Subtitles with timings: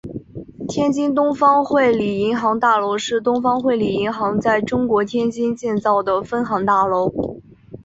[0.67, 7.13] 天津东方汇理银行大楼是东方汇理银行在中国天津建造的分行大楼。